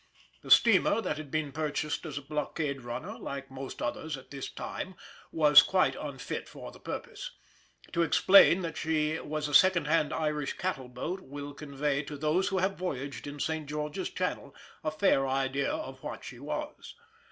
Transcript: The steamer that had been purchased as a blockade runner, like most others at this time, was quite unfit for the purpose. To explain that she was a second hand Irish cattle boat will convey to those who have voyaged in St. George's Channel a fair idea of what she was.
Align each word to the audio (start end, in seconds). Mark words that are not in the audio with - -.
The 0.41 0.49
steamer 0.49 0.99
that 0.99 1.17
had 1.17 1.29
been 1.29 1.51
purchased 1.51 2.07
as 2.07 2.17
a 2.17 2.23
blockade 2.23 2.81
runner, 2.81 3.19
like 3.19 3.51
most 3.51 3.83
others 3.83 4.17
at 4.17 4.31
this 4.31 4.49
time, 4.51 4.95
was 5.31 5.61
quite 5.61 5.95
unfit 5.95 6.49
for 6.49 6.71
the 6.71 6.79
purpose. 6.79 7.29
To 7.93 8.01
explain 8.01 8.63
that 8.63 8.77
she 8.77 9.19
was 9.19 9.47
a 9.47 9.53
second 9.53 9.85
hand 9.85 10.11
Irish 10.11 10.53
cattle 10.53 10.89
boat 10.89 11.19
will 11.21 11.53
convey 11.53 12.01
to 12.01 12.17
those 12.17 12.47
who 12.47 12.57
have 12.57 12.79
voyaged 12.79 13.27
in 13.27 13.39
St. 13.39 13.69
George's 13.69 14.09
Channel 14.09 14.55
a 14.83 14.89
fair 14.89 15.27
idea 15.27 15.71
of 15.71 16.01
what 16.01 16.23
she 16.23 16.39
was. 16.39 16.95